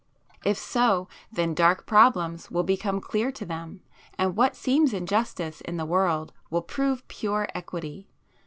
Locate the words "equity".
7.53-8.07